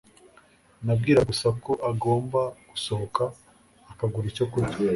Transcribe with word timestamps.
Nabwiraga 0.85 1.27
gusa 1.31 1.47
ko 1.63 1.71
agomba 1.91 2.41
gusohoka 2.69 3.23
akagura 3.91 4.25
icyo 4.31 4.45
kurya. 4.51 4.77